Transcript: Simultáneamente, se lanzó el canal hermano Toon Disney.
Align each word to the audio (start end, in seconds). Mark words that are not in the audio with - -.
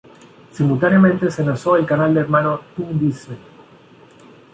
Simultáneamente, 0.51 1.29
se 1.29 1.43
lanzó 1.45 1.75
el 1.75 1.85
canal 1.85 2.17
hermano 2.17 2.61
Toon 2.75 2.97
Disney. 2.97 3.37